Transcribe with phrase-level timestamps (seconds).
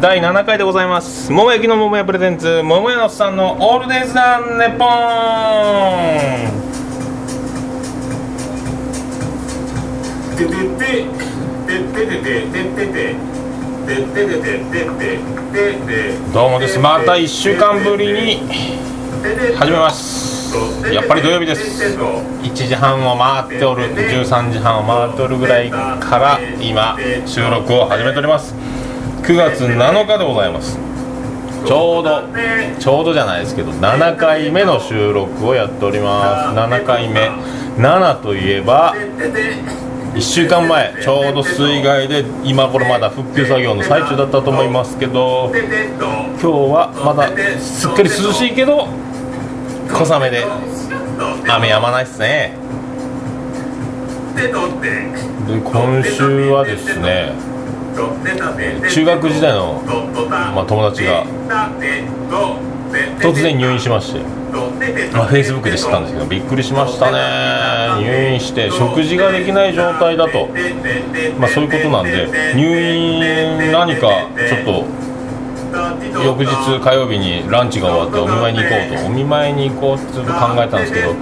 [0.00, 1.30] 第7回でございます。
[1.30, 4.88] 桃焼きの桃屋プレゼンツ桃屋のさんのオールデイズダンネポン。
[15.52, 16.78] ててどうもです。
[16.78, 18.40] また1週間ぶりに
[19.58, 20.56] 始めます
[20.94, 21.98] やっぱり土曜日です。
[22.42, 23.94] 1時半を回っておる。
[23.94, 26.96] 13時半を回っておるぐらいから今
[27.26, 28.69] 収録を始めております。
[29.30, 30.76] 9月7日でございます。
[31.64, 32.20] ちょうど
[32.80, 36.58] ちょうどじゃないですけど7回目の収録をやっております。
[36.58, 37.30] 7回目。
[37.76, 38.92] 7といえば
[40.14, 48.88] 1週間前ちょうど水害で今頃まだ復旧作業の最中だったと思いますけど今日はまだすっかり涼しいけど
[49.92, 50.44] 小雨で
[51.48, 52.56] 雨やまないっすね。
[54.34, 54.48] で
[55.60, 57.49] 今週はですね
[58.88, 59.82] 中学時代の、
[60.54, 61.24] まあ、友達が
[63.20, 64.20] 突然入院しまして、
[65.12, 67.18] まあ、フェイスブックで知ったんですけどびっくりしましたね。
[68.02, 70.48] 入院して食事ができない状態だと、
[71.38, 74.84] まあ、そういうことなんで入院何かちょっと
[76.24, 81.14] 翌日火曜日にランチが終わってお見舞いに行こうとお見舞いに行こうってずっと考えたんですけど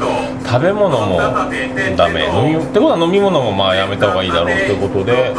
[0.44, 1.18] 食べ物も
[1.96, 5.34] ダメ飲みってことは飲み物もまあやめた方がいいだろうということで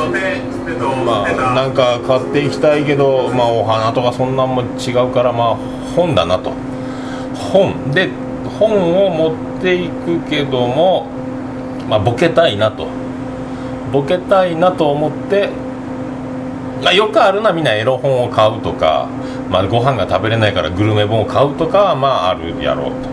[1.05, 5.55] まあなんか買っていきたいけどまあお花とかそんなんも違うからまあ
[5.95, 6.53] 本だなと。
[7.51, 8.09] 本で
[8.59, 11.07] 本を持っていくけども
[11.89, 12.87] まあボケたいなと。
[13.91, 15.49] ボケたいなと思って
[16.81, 19.09] まあ、よくあるのはみんなエロ本を買うとか、
[19.49, 23.09] まあ、ご飯が食べれないからグルメ本を買うとかはまああるやろうと、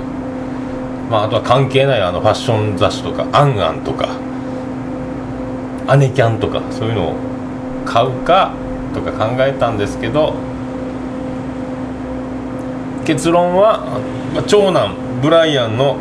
[1.11, 4.09] まあ、あとは関係ないあのファッション雑誌とか「アンアン」とか
[5.89, 7.15] 「アネキャン」とかそういうのを
[7.85, 8.53] 買うか
[8.95, 10.35] とか考えたんですけど
[13.05, 14.01] 結論は、
[14.35, 15.97] まあ、長男ブライアンの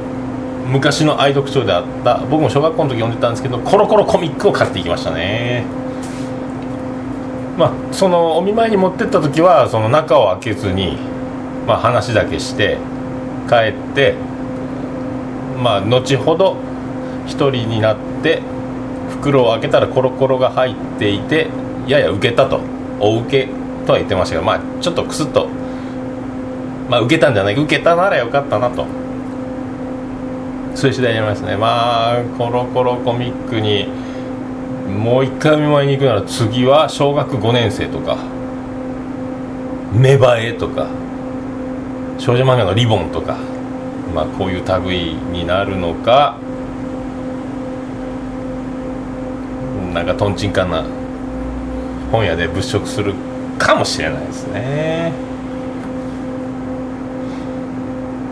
[0.67, 5.84] 昔の愛読書であった僕も小学校の時読んでたんですけどコロコロコミックを買っていきましたね。
[7.57, 10.97] まあ、そのお見舞いに持ってった時はその中を開けずに、
[11.65, 12.77] まあ、話だけして
[13.47, 13.55] 帰
[13.91, 14.15] って
[15.61, 16.57] まあ後ほど
[17.27, 18.41] 1人になって
[19.09, 21.47] 袋を開けたらコロコロが入っていて
[21.87, 22.59] やや受けたと
[22.99, 23.49] お受け
[23.85, 25.47] とは言ってましたがまあちょっとクスッと
[26.89, 28.85] まあ受けたんじゃない受けたならよかったなと。
[30.75, 31.55] そういう次第になりますね。
[31.55, 33.87] まあコロコロコミックに
[34.87, 38.17] もう一回お見舞いに行くなら次は小学5年生とか
[39.93, 40.87] 芽生えとか
[42.17, 43.37] 少女漫画のリボンとか
[44.13, 46.37] まあこういう類になるのか
[49.93, 50.83] なんかとんちんかんな
[52.11, 53.13] 本屋で物色する
[53.57, 55.13] かもしれないですね。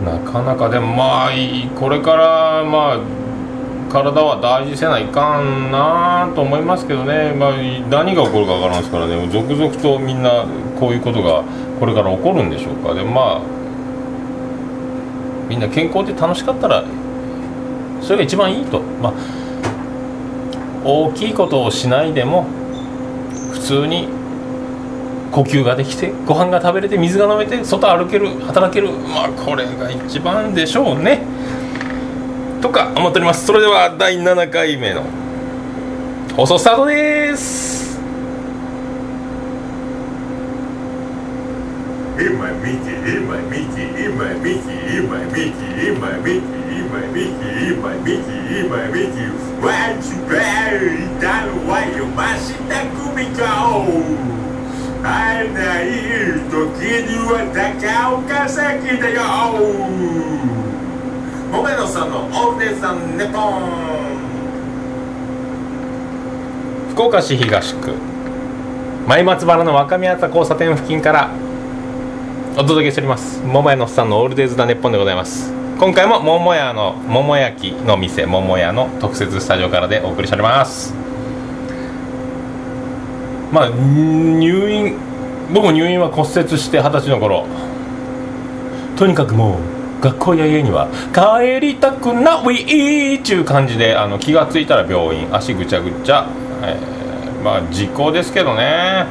[0.04, 1.30] なかなかでもまあ
[1.74, 3.23] これからまあ
[3.94, 7.52] 体は大事せないかんなと思いますけどね、まあ、
[7.88, 9.28] 何が起こるか分からんですからね。
[9.30, 10.44] 続々とみんな
[10.80, 11.44] こういうことが
[11.78, 12.92] これから起こるんでしょうか。
[12.92, 13.40] でまあ
[15.48, 16.82] みんな健康で楽しかったら
[18.00, 19.12] それが一番いいと、まあ、
[20.84, 22.46] 大きいことをしないでも
[23.52, 24.08] 普通に
[25.30, 28.90] 呼吸ができてご飯が食べれて水が飲めて外歩ける働ける。
[28.90, 31.22] まあこれが一番でしょうね。
[32.64, 33.44] とか思っております。
[33.44, 35.04] それでは第7回目の
[36.34, 38.00] 放送スタートです。
[55.02, 55.84] 会えない
[56.48, 56.56] 時
[57.04, 60.63] には高岡崎だよ
[61.54, 63.62] 桃野さんのオールデイさんネポン。
[66.90, 67.94] 福岡市東区
[69.06, 71.30] 前松原の若宮田交差点付近から
[72.56, 73.40] お届けしております。
[73.44, 75.52] 桃屋のさんのオールデイズ・ザ・ネッポンでございます。
[75.78, 80.92] 今回も桃屋の桃焼きの店桃屋の特設スタジオからでお送りしております。
[83.52, 84.96] まあ入院
[85.52, 87.46] 僕も入院は骨折して二十歳の頃。
[88.96, 89.73] とにかくもう
[90.04, 96.28] 学校や家には帰りたくないっちゅう感じであの気が付いたら病院足ぐちゃぐちゃ、
[96.62, 99.06] えー、まあ事故ですけどね。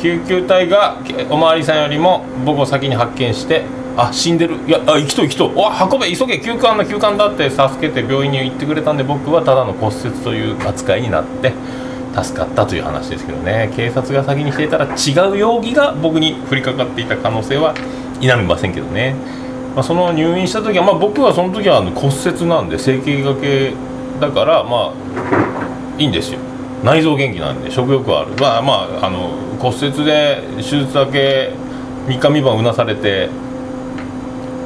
[0.00, 0.98] 救急隊が
[1.30, 3.64] お巡りさんよりも僕を先に発見して
[3.96, 4.58] あ死んでる。
[4.68, 11.52] いやあ生きと生きとお運べ急げ救管の救管だって助けて病院に行ってくれたんで僕はただの骨折という扱いになって
[12.14, 13.72] 助かったという話ですけどね。
[13.74, 17.74] 警察が先にしていたら違う容疑が僕に降りかかっていた可能性は
[18.20, 19.14] 否めませんけどね、
[19.74, 23.74] まあ、その入院した時は、まあ、僕はその時は骨折なんで整形がけ
[24.20, 26.40] だからまあいいんですよ。
[26.82, 28.32] 内臓元気なんで食欲はある。
[28.38, 28.72] まあま
[29.02, 31.52] ああの骨折で手術だけ
[32.06, 33.28] 3日3晩うなされて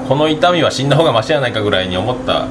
[0.09, 2.49] この痛みは死んだ方がマシやないかぐらいに思った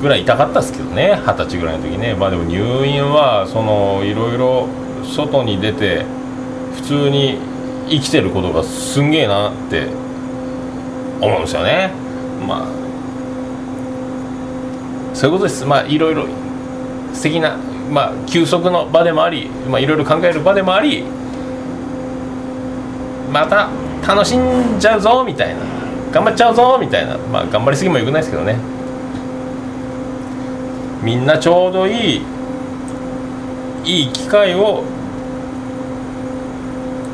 [0.00, 1.20] ぐらい痛かったですけどね。
[1.26, 2.14] 二十歳ぐらいの時ね。
[2.14, 4.68] まあでも入院はそのいろいろ
[5.04, 6.04] 外に出て
[6.76, 7.38] 普通に
[7.88, 9.88] 生きてることがすんげえなって
[11.26, 11.90] 思うんですよね。
[12.46, 12.66] まあ。
[15.14, 15.64] そういうことです。
[15.64, 16.26] まあいろいろ
[17.12, 17.56] 素敵な
[17.90, 21.04] まあ休息の場でもありまあいろいろ考える場でもあり
[23.32, 23.68] また
[24.06, 25.60] 楽しんじゃうぞみたいな。
[26.12, 27.16] 頑張っちゃうぞみたいな。
[27.16, 28.56] まあ頑張りすぎもよくないですけどね。
[31.02, 32.22] みんなちょうどいい
[33.84, 34.84] いい機会を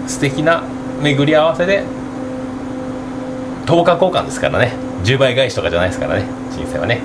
[0.06, 0.62] 素敵な
[1.02, 1.84] 巡り合わせで
[3.70, 4.72] 10日交換ですからね
[5.04, 7.02] 10倍返しとかじゃないですからね人生はね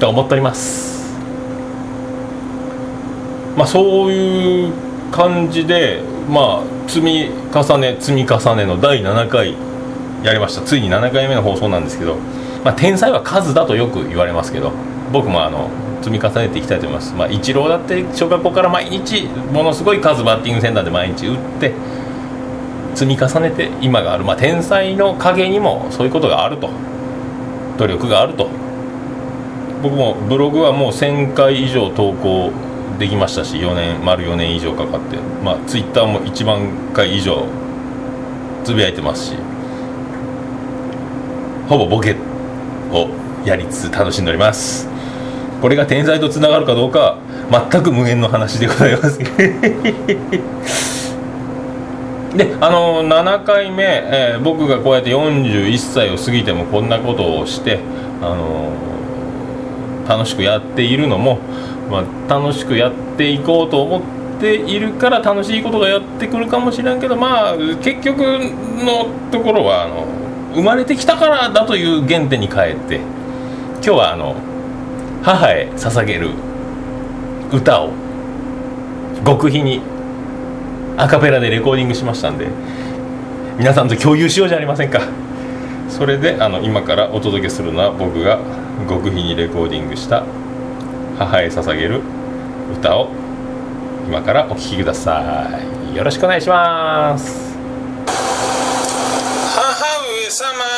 [0.00, 1.16] と思っております
[3.56, 4.72] まあそういう
[5.12, 9.54] 感じでまあ積み重ね積み重ねの第7回
[10.24, 12.16] やりましたついに7回目の放送なんですけど、
[12.64, 14.72] まあ、天才は数だとよく言われますけど
[15.12, 15.70] 僕もあの
[16.02, 21.72] 積み重ねていきたいと思います、まあ、イチローだって小学校から毎日ものすごい数バッティングセンターで毎日打って
[22.98, 26.68] 積み重ねて今がある、まあ、天才の陰にもそういうことがあると。
[27.78, 28.48] 努力があると。
[29.84, 32.50] 僕もブログはもう1000回以上投稿
[32.98, 35.16] できましたし4年丸4年以上かかって。
[35.44, 37.46] まあツイッターも1万回以上
[38.64, 39.36] つぶやいてますし。
[41.68, 42.16] ほぼボケ
[42.90, 43.08] を
[43.44, 44.88] やりつつ楽しんでおります。
[45.62, 47.18] これが天才とつながるかどうか
[47.70, 50.97] 全く無限の話でございます。
[52.36, 57.80] であの7回目、えー、僕がこうやって41歳を過ぎてもこんなことをして
[58.20, 58.72] あの
[60.06, 61.38] 楽しくやっているのも、
[61.90, 70.06] まあ、楽しくやっていこうと思っているから楽しいことがやってくるかもしれんけどまあ結局のところはあの
[70.54, 74.34] 生まれてきたからだという原点に変えて今日はあの
[75.22, 76.30] 母へ捧げる
[77.52, 77.92] 歌を
[79.24, 79.80] 極秘に
[80.98, 82.48] アカペラでレコーディングしましたんで
[83.56, 85.00] 皆さんと共有しようじゃありませんか。
[85.88, 88.38] それであの今からお届けするのは僕が
[88.88, 90.24] 極秘にレコーディングした
[91.18, 92.02] 母へ捧げる
[92.78, 93.08] 歌を
[94.06, 95.48] 今からお聴きくださ
[95.92, 95.96] い。
[95.96, 97.56] よろしくお願いします。
[99.56, 99.72] 母
[100.24, 100.77] 上様。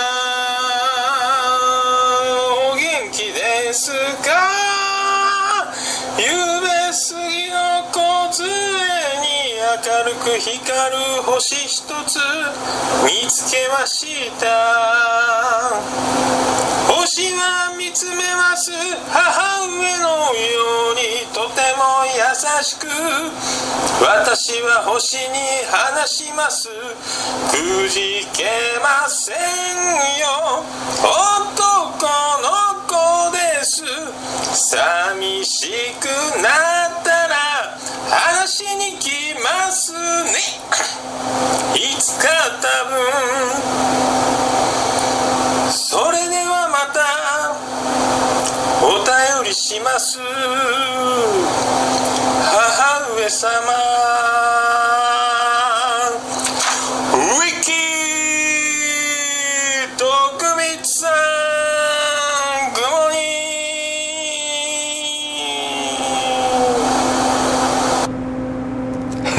[10.10, 12.18] るく光る星一つ
[13.04, 14.46] 見つけました。
[16.92, 18.72] 星は見つめます。
[19.12, 20.50] 母上のよ
[20.90, 22.18] うにとても優
[22.64, 22.88] しく。
[24.02, 25.38] 私は星に
[25.70, 26.68] 話します。
[27.52, 28.44] くじけ
[28.82, 29.36] ません
[30.18, 30.64] よ。
[31.04, 32.08] 男
[32.42, 32.50] の
[32.88, 33.84] 子です。
[34.52, 35.70] 寂し
[36.00, 36.06] く
[36.42, 37.78] なったら
[38.10, 38.89] 話に
[39.42, 39.98] ますね。
[41.74, 42.28] いつか
[42.60, 42.98] 多分。
[45.72, 47.00] それではまた
[48.84, 50.18] お便りします。
[52.42, 54.39] 母上様。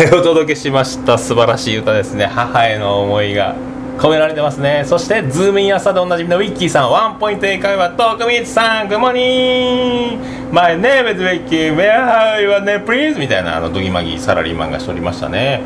[0.05, 2.25] ーお届けしました素晴らしい歌ですね。
[2.25, 3.55] 母への思いが
[3.97, 4.83] 込められてますね。
[4.85, 10.53] そしてズームイン朝でおなじみのウィッキーさんワンポイント英会話徳光さん Good morning。
[10.53, 13.19] My name is Wicky Where are you n please?
[13.19, 15.61] みたいなあのドギマギサラリーマンがしておりましたね。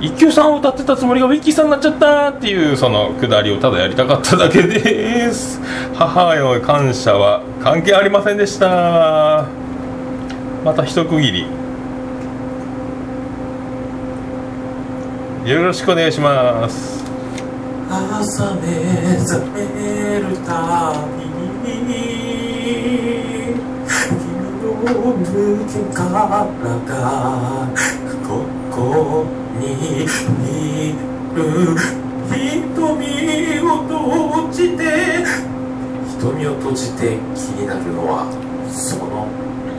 [0.00, 5.60] 一休さんを歌ってたつもりがウィッキーさんになっちゃったっていうそのくだりをただやりたかっただけです。
[5.94, 9.46] 母への感謝は関係ありませんでした。
[10.62, 11.63] また一区切り。
[15.44, 17.04] よろしくお願いします。
[17.90, 18.62] 朝目
[19.18, 21.92] 覚めるたびに
[23.98, 24.24] 君
[24.62, 24.72] の
[25.20, 27.68] 抜け殻が
[28.26, 29.26] ここ
[29.60, 29.64] に
[30.00, 30.96] い
[31.34, 31.76] る
[32.40, 34.82] 瞳を閉じて
[36.18, 38.24] 瞳を閉じて気になるのは
[38.72, 39.28] その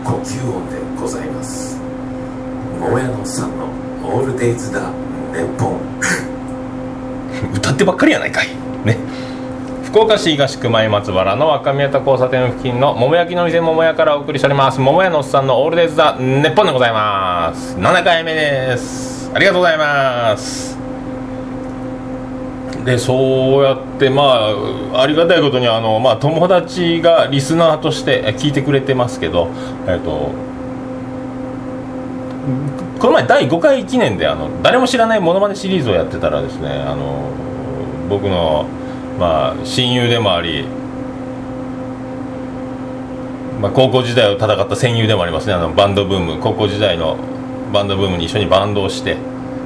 [0.04, 1.80] 呼吸音でございます
[2.80, 3.66] 桃屋のさんの
[4.04, 4.92] オールデイズだ
[7.54, 8.48] 歌ってばっかりやないかい。
[8.86, 8.98] ね。
[9.84, 14.80] 福岡市東区前松原の若宮田交差点付近の桃焼きの店桃屋からお送りしております。
[14.80, 17.76] 桃屋のおっさんのオールデイズだネッポンでございます。
[17.78, 19.32] 7回目です。
[19.34, 20.78] ありがとうございます。
[22.86, 24.52] でそうやってま
[24.94, 29.50] あありがたいことにあの、まあ、友達がリスナーとしてえ聞いてくれてますけど
[29.88, 30.32] えっ、と
[33.00, 37.30] この前第5回記念であの誰も知らないモノマネシリーズをやってたらですねあの
[38.10, 38.66] 僕の、
[39.20, 40.66] まあ、親友でもあり、
[43.60, 45.54] まあ、高校時代を戦った戦友でもありますね。
[45.54, 47.18] あのバンドブーム高校時代の
[47.74, 49.18] バンドブームに一緒にバンドをして、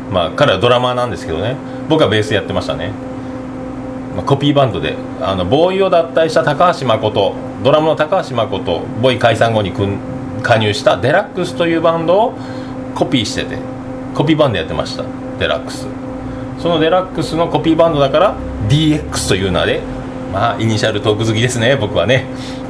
[0.10, 1.58] まあ、彼はドラマーなんですけどね。
[1.90, 2.92] 僕はベースやってましたね、
[4.16, 9.74] まあ、コピーバンドであの BOØWYを脱退した高橋誠ドラムの高橋誠 BOØWY解散後に
[10.44, 12.38] 加入したデラックスというバンドを
[12.96, 13.58] コピーしてて
[14.16, 15.04] コピーバンドやってました。
[15.40, 15.88] デラックス。
[16.60, 18.36] そのデラックスのコピーバンドだから
[18.68, 19.82] DX という名で
[20.34, 22.26] まあイニシャルトーク好きですね僕はね。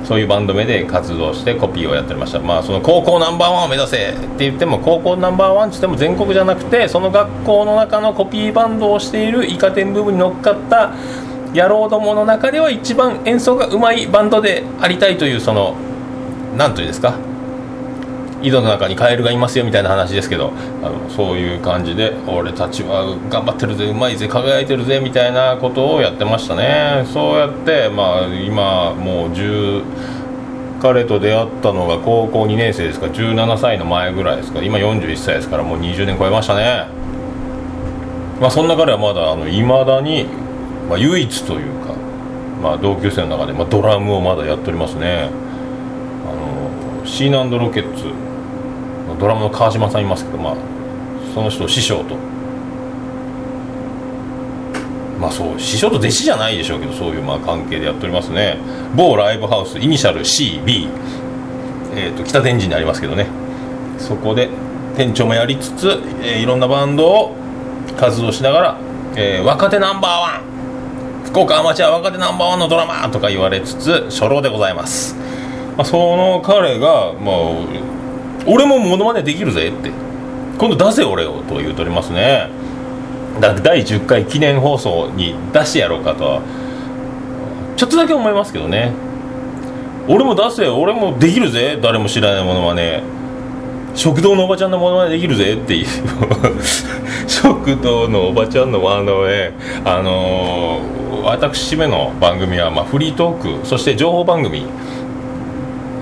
[0.05, 2.39] そういうバンド名で活動してコピーをやっておりました。
[2.39, 10.93] まあその高校ナンバーワンを目指せって言っても高校ナンバーワンって言っても全国じゃなくてその学校の中のコピーバンドをしているイカ天ブームに乗っかった
[11.53, 15.75] 野郎どもの中では一番演奏がうまいバンドでありたいというその
[16.57, 17.13] 何というんですか
[18.41, 27.05] 井戸の中にカエルがいますよみたいな話ですけどあのそういう感じで俺たちは頑張ってるぜうまいぜ輝いてるぜみたいなことをやってましたね。
[27.13, 29.83] そうやってまあ今もう10
[30.81, 36.87] 彼と出会ったのが高校2年生ですか17歳の前ぐらいですか今41歳ですからもう20年超えましたね。
[38.39, 40.25] まあそんな彼はまだいまだに、
[40.87, 41.93] まあ、唯一というか、
[42.63, 45.29] まあ、同級生の中で、まあ、ドラムをまだやっておりますね。
[46.25, 48.28] あのシーナンドロケッツ。
[49.19, 50.55] ドラムの川島さんいますけど、まあ、
[51.33, 52.15] その人を師匠と。
[55.19, 58.57] まあそう師匠と弟子じゃないでしょうけどそういうまあ関係でやっておりますね。
[58.95, 60.89] 某ライブハウスイニシャル CB、
[61.95, 63.27] えー、と北天神にありますけどね。
[63.97, 64.49] そこで
[64.95, 67.35] 店長もやりつつ、えーいろんなバンドを
[67.97, 68.77] 活動しながら、
[69.17, 70.49] えー若手ナンバーワン。
[71.29, 75.15] 福岡アマチュア若手ナンバーワンのドラマとか言われつつ初老でございます、
[75.77, 77.35] まあ、その彼がまあ
[78.49, 79.91] 俺もモノマネできるぜって。
[80.57, 82.49] 今度出せ俺をと言うとりますね。
[83.39, 86.41] だ第10回記念放送に出してやろうかとは。
[87.77, 88.91] ちょっとだけ思いますけどね。
[90.07, 91.77] 俺も出せ俺もできるぜ。
[91.81, 93.03] 誰も知らないものまね
[93.95, 95.87] 食堂のおばちゃんのものまねできるぜっていう。
[97.27, 99.53] 食堂のおばちゃんのも のまね
[99.85, 103.65] あのー私めの番組は、まあ、フリートーク。
[103.67, 104.65] そして情報番組、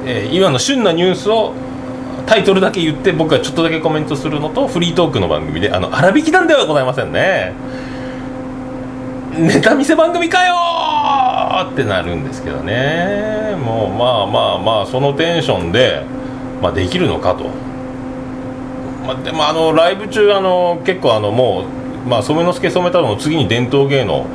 [0.05, 1.53] えー今の旬なニュースを
[2.27, 7.53] タイトルだけ言って僕がちょっとだけコメントするのとフリートークの番組であの粗引きなんではございませんね。
[9.37, 10.55] ネタ見せ番組かよ
[11.71, 13.55] ってなるんですけどね。
[13.63, 16.03] もうまあまあまあそのテンションで、
[16.61, 17.45] まあ、できるのかと、
[19.05, 21.65] まあ、でもあのライブ中あの結構あのも
[22.05, 24.25] う、まあ、染之助染太郎の次に伝統芸能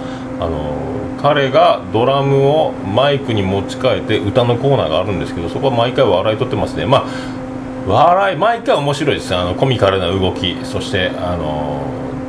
[0.40, 0.76] あの
[1.20, 6.87] 彼がドラムをマイクに持ち替えて歌のコーナーがあるんですけどそこは毎回笑い取ってますね。
[6.87, 7.41] まあ
[7.86, 11.82] 笑い毎回面白いですあのコミカルな動きそしてあの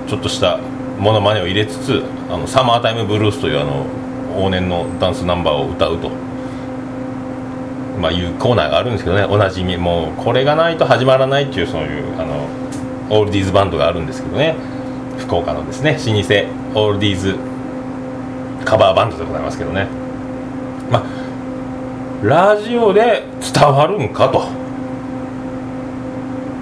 [0.08, 0.58] ちょっとした
[1.00, 3.86] モノマネを入れつつあのサマータイムブルースというあの
[4.36, 6.10] 往年のダンスナンバーを歌うと、
[8.00, 9.26] まあ、いうコーナーがあるんですけどね。
[9.26, 12.48] おなじみもうこれがないと始まらないっていうそういうあの
[13.10, 14.56] オールディーズバンドがあるんですけどね。
[15.20, 17.36] 福岡のですね老舗オールディーズ
[18.66, 19.88] カバーバンドでございますけどね。
[20.90, 24.63] まあラジオで伝わるんかと。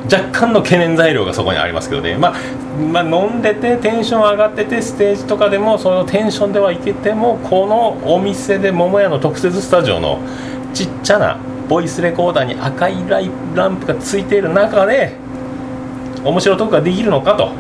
[0.06, 2.34] 若干の懸念材料がそこにありますけどね、まあ、
[2.80, 10.20] まあ飲んでてテンション上がっててステージとかでもそのテンションではいけてもこのお店で桃屋の特設スタジオの
[10.74, 11.40] ちっちゃな
[11.70, 15.16] ボイスレコーダーに赤いライランプがついている中で
[16.24, 17.52] 面白トークができるのかと。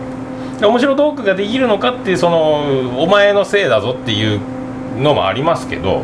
[0.67, 4.39] 面白トークができるのかっていうそのお前のせいだぞっていう
[4.99, 6.03] のもありますけど、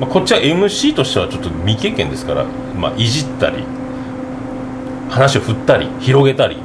[0.00, 3.77] まあ、こっちは MC としてはちょっと未経験ですから、まあ、いじったり。
[5.08, 6.56] 話を振ったり広げたり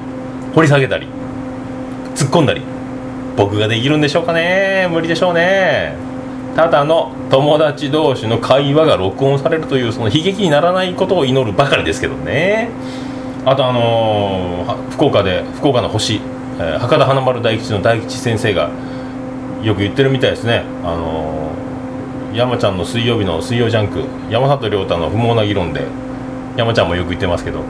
[0.53, 1.07] 掘り下げたり
[2.15, 2.61] 突っ込んだり
[3.35, 4.87] 僕ができるんでしょうかね？
[4.91, 5.95] 無理でしょうね。
[6.55, 12.69] ただの友達同士の会話が録音されるというその悲劇にならないことを祈るばかりですけどね。
[13.43, 16.21] あとあのー福岡で福岡の星、
[16.59, 18.69] えー博多華丸大吉の大吉先生が
[19.63, 20.63] よく言ってるみたいですね。
[20.83, 25.87] あのー山ちゃんの水曜日の水曜ジャンク山里亮太の不毛な議論で
[26.55, 27.61] 山ちゃんもよく言ってますけど。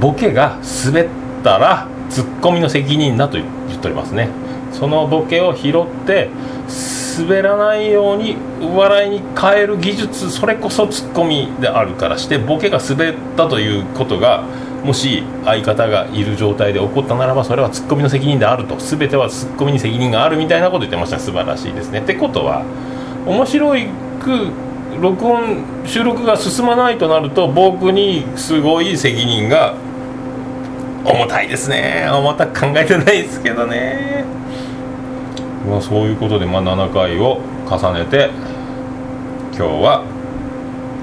[0.00, 1.08] ボケが滑っ
[1.42, 4.28] たらツッコミの責任だと言っておりますね。
[4.72, 6.28] そのボケを拾って
[7.18, 14.44] 滑らないように笑いに変える技術それこそツッコミであるからしてボケが滑ったということが
[14.84, 18.76] もし相方がいる状態で起こったならばそれはツッコミの責任であると。
[18.76, 21.18] 全てはツッコミに責任があるみたいなこと言ってました。
[21.18, 22.00] 素晴らしいですね。
[22.00, 22.62] ってことは
[23.26, 23.72] 面白
[24.20, 24.52] く
[25.00, 29.74] 録音収録が進まないとなると僕にすごい責任が
[31.04, 32.06] 重たいですね。
[32.10, 34.24] 重たく考えてないですけどね。
[35.68, 38.30] まあそういうことで、まあ、7回を重ねて
[39.56, 40.04] 今日は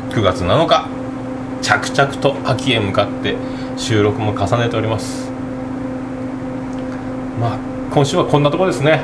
[0.09, 0.87] 9月7日
[1.61, 3.35] 着々と秋へ向かって
[3.77, 5.29] 収録も重ねております。
[7.39, 7.57] まあ
[7.91, 9.01] 今週はこんなとこですね。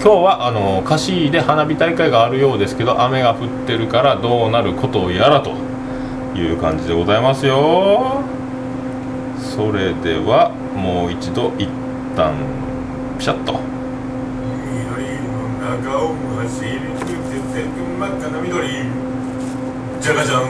[0.00, 5.50] 今日はあの菓子で花火大会があるようですけど雨が降ってるからどうなることをやらと
[6.38, 8.22] いう感じでございますよ。
[9.38, 11.68] それではもう一度一
[12.14, 12.32] 旦
[13.18, 13.58] ピシャッと。
[14.70, 15.48] 緑の
[15.82, 16.14] 中を
[16.46, 17.66] 走り抜けて
[17.98, 18.68] 真っ赤な緑。
[20.00, 20.42] じゃがじゃん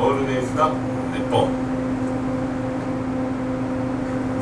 [0.00, 0.68] オールデイズだ
[1.14, 1.65] 日本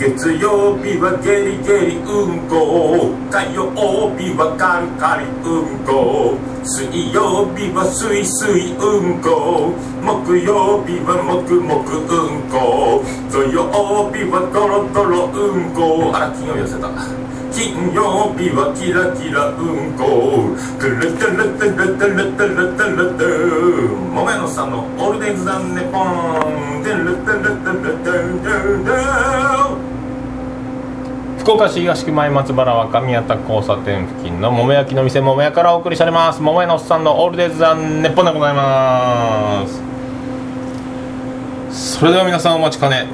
[0.04, 3.08] 月曜日はゲリゲリうんこ。
[3.32, 3.72] 火曜
[4.20, 6.36] 日はカリカリうんこ。
[6.62, 9.72] 水曜日はスイスイうんこ。
[10.04, 13.00] 木曜日はもくもくうんこ。
[13.32, 16.12] 土曜日はドロドロうんこ。
[16.12, 16.92] あら金曜日寄せた
[17.48, 20.52] 金曜日はキラキラうんこ。
[20.76, 26.84] トゥルトゥルトゥルトゥルトゥルトゥルトゥもめのさんのオールデイズだねポン。
[26.84, 29.63] トゥルトゥルトゥルトゥルトゥルトゥ
[31.44, 36.40] 福岡市東区前松原若宮田交差点付近の桃焼きの店桃屋からお送りされます。
[36.40, 39.62] 桃屋のおっさんのオールデイズ・ザ・ネッポンでございま
[41.70, 41.98] す。
[41.98, 43.06] それでは皆さんお待ちかね。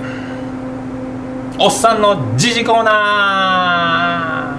[1.58, 4.54] おっさんの時事コーナ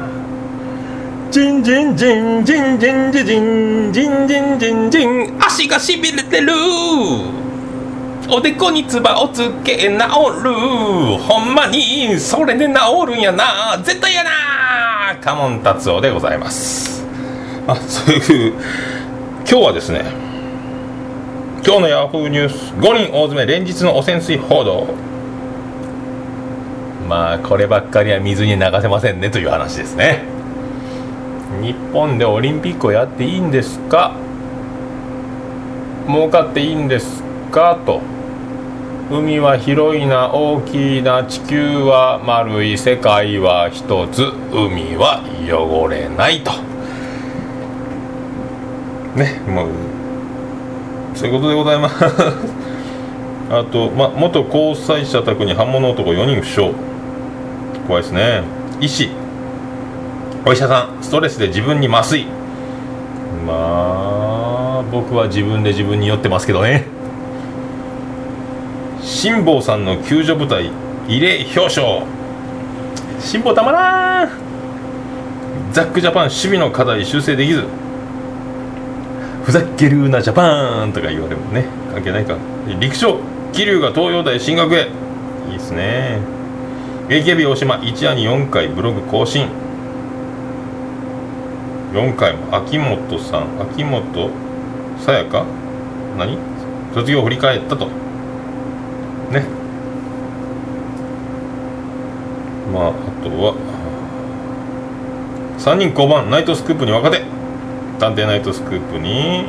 [1.29, 1.31] ー。
[1.31, 5.37] ジンジンジンジンジンジンジンジンジンジンジン。
[5.39, 6.51] 足がしびれてる。
[8.33, 9.97] おでこにつばをつけ治る。
[11.17, 12.73] ほんまにそれで治
[13.07, 13.77] るんやな。
[13.83, 14.31] 絶対やな。
[15.19, 17.05] カモン達夫でございます。
[17.67, 18.53] あそういう
[19.39, 20.05] 今日はですね
[21.65, 24.87] 今日のヤフーニュース5人大詰め連日の汚染水報道。
[27.09, 30.23] まあこればっかりは水に流せませんねという話ですね。
[31.61, 34.15] 日本でオリンピックをやっていいんですか？
[36.07, 37.77] 儲かっていいんですか？
[37.85, 37.99] と。
[39.11, 46.51] 海は広いな大きいな地球は丸い世界は一つ海は汚れないと。
[49.17, 49.69] ねもう
[51.13, 52.05] そういうことでございます。
[53.51, 56.73] あと、ま、元交際者宅に刃物男4人負傷。
[57.85, 58.43] 怖いですね。
[58.79, 59.09] 医師。
[60.45, 61.03] お医者さん。
[61.03, 62.27] ストレスで自分に麻酔。
[63.45, 66.87] まあ僕は自分で自分に酔ってますけどね。
[69.21, 70.71] 辛坊さんの救助部隊
[71.07, 72.07] 異例表彰。
[73.19, 74.29] 辛坊たまらん。
[75.71, 77.65] ザックジャパン守備の課題修正できず。
[79.43, 81.65] ふざけるなジャパンとか言われるもね。
[81.93, 82.35] 関係ないか。
[82.79, 83.19] 陸上
[83.53, 84.87] 桐生が東洋大進学へ。
[85.51, 86.17] いいですね。
[87.09, 89.49] AKB 大島一夜に4回ブログ更新。
[91.93, 94.31] 4回も秋元さん秋元
[94.97, 95.45] さやか？
[96.17, 96.39] 何？
[96.95, 97.87] 卒業を振り返ったと。
[99.31, 99.45] ね。
[102.73, 102.91] まああ
[103.23, 103.55] とは。
[105.57, 107.23] 3人交番ナイトスクープに若手。
[107.99, 109.45] 探偵ナイトスクープに。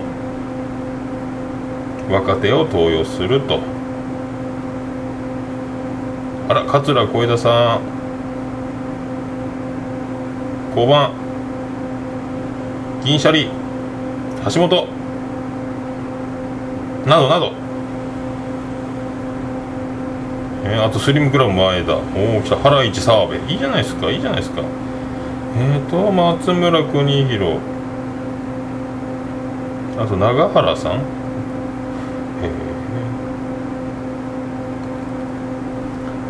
[2.10, 3.60] 若手を登用すると。
[6.48, 7.80] あら桂小枝さん。
[10.70, 11.12] 交番。
[13.04, 13.48] 銀シャリ。
[14.52, 14.86] 橋本。
[17.06, 17.61] などなど。
[20.64, 21.98] えー、あとスリムクラブ前田お
[22.38, 22.56] お来た。
[22.56, 23.34] 原市澤部。
[23.34, 24.10] いいじゃないですか。
[24.10, 24.62] いいじゃないですか。
[25.58, 27.58] えーと松村邦弘
[29.98, 30.92] あと永原さん。
[30.92, 32.50] え、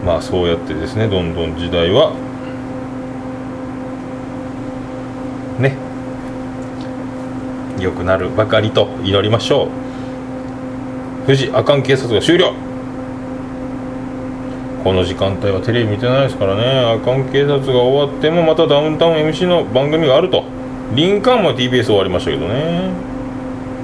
[0.05, 2.13] まあそうやってですねどんどん時代は。
[5.59, 5.77] ね。
[7.79, 9.69] 良くなるばかりと祈りましょう。
[11.27, 12.53] 富士阿寒警察が終了。
[14.83, 16.63] この時間帯はテレビ見てないですからね。
[16.65, 20.45] あかん警察が終わってもまたダウンタウン MC の番組があると。
[20.95, 22.91] リンカーンも TBS 終わりましたけどね。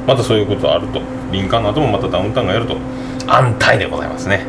[0.07, 1.01] またそういうことあると。
[1.31, 2.77] リンカーンの後もまたダウンタウンがやると。
[3.29, 4.45] 安泰でございますね。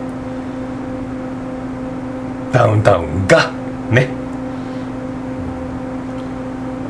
[2.52, 3.52] ダウンタウンが
[3.92, 4.10] ね。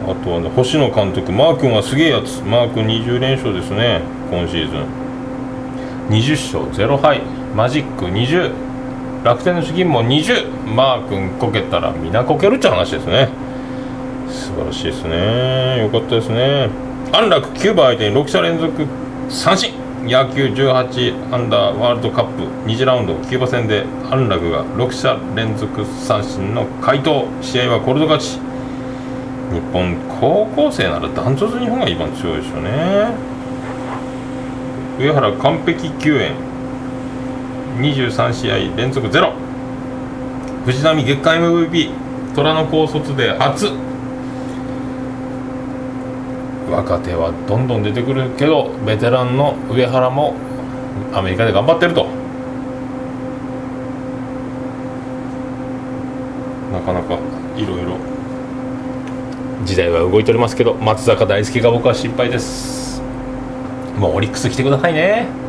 [0.08, 2.42] あとはね星野監督マー君はすげえやつ。
[2.44, 4.02] マー君20連勝ですね。
[4.32, 4.86] 今シーズン。
[6.10, 7.22] 20勝0敗。
[7.56, 8.69] マジック20
[9.24, 13.28] 楽天の資金も20マー君こけたら皆こけるっちゃ話ですね。
[14.30, 15.80] 素晴らしいですね。
[15.80, 16.70] よかったですね。
[17.12, 18.86] 安楽9番相手に6者連続
[19.30, 19.74] 三振。
[20.06, 22.44] 野球18アンダーワールドカップ。
[22.66, 28.40] 2次ラウンドキューバ戦で安楽が6者連続三振の回答試合はコールド勝ち。
[29.52, 33.12] 日本高校生ならダントツ日本が一番強いでしょうね。
[34.98, 36.49] 上原完璧救援
[37.78, 39.34] 23試合連続ゼロ。
[40.66, 41.92] 藤波月間 MVP
[42.36, 43.72] 虎の高卒で初。
[46.70, 50.36] 若手はどんどん出てくるけどベテランの上原も
[51.14, 52.06] アメリカで頑張ってると。
[56.72, 57.18] なかなか
[57.58, 57.98] いろいろ
[59.66, 63.02] 時代は動いておりますけど松坂大輔が僕は心配です。
[63.98, 65.49] もうオリックス来てくださいね。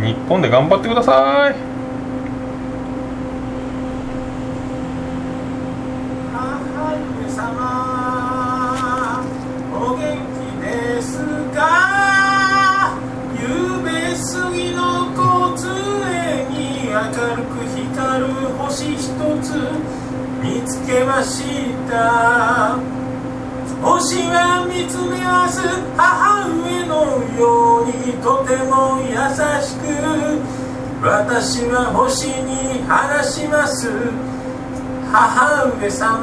[0.00, 1.67] 日本で頑張ってください。
[31.38, 33.88] 私は星に話します。
[35.12, 36.18] 母上様。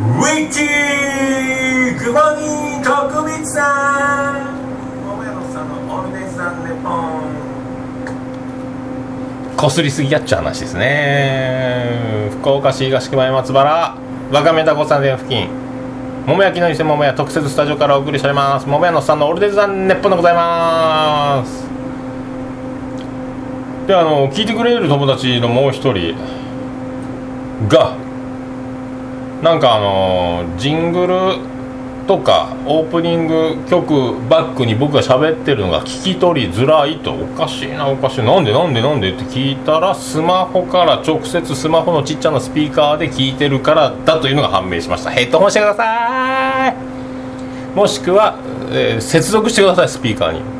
[0.00, 4.56] ウィッキーグモニー徳光さん
[5.06, 7.28] 桃屋のさんのオルネさんネポン。
[9.58, 12.30] こすりすぎやっちゃう話ですね。
[12.40, 13.98] 福岡市東区前松原。
[14.32, 15.50] わかめたこさん付近。
[16.26, 18.66] 桃焼きの店桃屋特設スタジオからお送りしております。
[18.66, 21.59] 桃屋のさんのオルデザンネッポンでございます。
[23.90, 26.14] であの聞いてくれる友達のもう一人
[27.68, 27.96] が
[29.42, 31.16] なんかあのジングル
[32.06, 37.12] とかオープニング曲バックに僕が喋ってるのが聞き取りづらいと。
[37.12, 38.22] おかしいなおかしい。
[38.22, 45.10] なんでなんでなんでって聞いたらスマホから直接スマホのちっちゃなスピーカーで聞いてるからだというのが判明しました。
[45.10, 47.76] ヘッドホンしてください。
[47.76, 48.38] もしくは、
[48.70, 50.59] えー接続してくださいスピーカーに。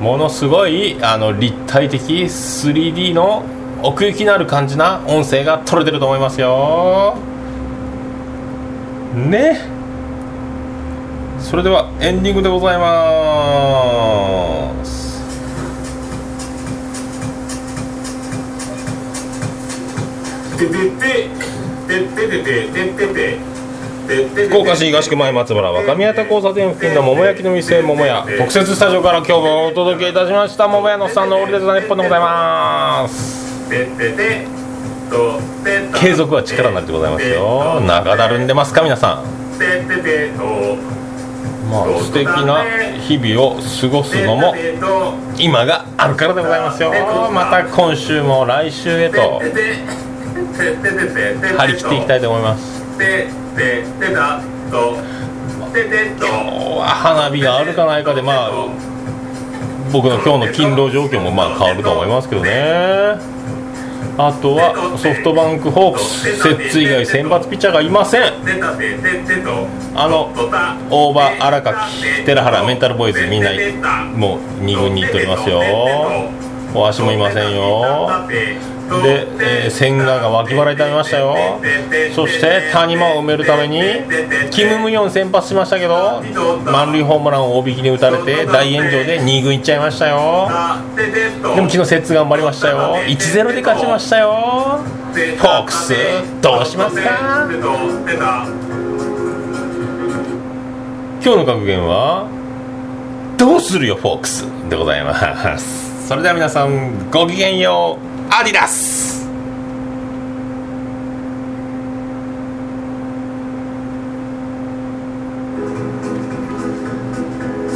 [0.00, 3.44] ものすごいあの立体的 3D の
[3.82, 7.16] 奥行きのある感じな音声が取れてると思いますよ。
[9.14, 9.60] ね。
[11.38, 12.84] それではエンディングでございま
[14.84, 15.22] す。
[20.56, 21.28] ててて
[21.86, 23.53] ててててててて
[24.06, 30.68] 福岡市東区前松原若宮田交差点付近の桃焼きの店桃屋特設スタジオから今日もお届けいたしました。
[30.68, 33.64] 桃屋のさんのオールデザネッポンでございます。
[35.98, 37.80] 継続は力なるでございますよ。
[37.80, 39.24] 長だるんでますか皆さん。
[41.70, 42.62] まあ素敵な
[43.00, 44.54] 日々を過ごすのも
[45.38, 46.92] 今があるからでございますよ。
[47.32, 49.40] また今週も来週へと
[51.56, 52.84] 張り切っていきたいと思います。
[53.56, 54.40] てててだ
[54.70, 54.96] と
[55.72, 56.26] ててと
[56.80, 58.50] 花火があるかないかでまあ
[59.92, 63.34] 僕の今日の勤労状況もまあ変わると思いますけどね。
[64.16, 68.22] あとはソフトバンクホークス摂津以外先発ピッチャーがいません。
[69.96, 70.30] あの
[70.88, 73.50] 大場荒垣寺原メンタルボーイズみんな
[74.14, 75.60] もう2軍に行っておりますよ。
[76.72, 78.08] 大橋もいませんよ
[79.02, 79.26] で、
[79.64, 81.34] えー千賀が脇腹痛めましたよ。
[82.14, 83.80] そして谷間を埋めるために
[84.50, 86.22] キム・ムヨン先発しましたけど
[86.64, 90.48] 満塁ホームランを大引きに打たれて大炎上で2軍行っちゃいましたよ。
[90.96, 92.96] でも昨日摂津頑張りましたよ。
[93.06, 94.80] 1-0で勝ちましたよ。
[95.12, 95.94] フォークス
[96.42, 97.48] どうしますか？
[101.24, 102.26] 今日の格言は
[103.38, 104.44] どうするよフォークス？
[104.68, 106.06] でございます。
[106.06, 108.13] それでは皆さんごきげんよう。
[108.30, 109.26] アディダス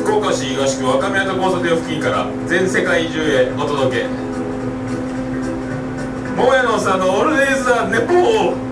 [0.03, 4.07] 福岡市東区若宮と交差点付近から全世界中へお届け。
[6.37, 8.68] 桃屋のおっさんのオールデイズ・ザ・ネポー。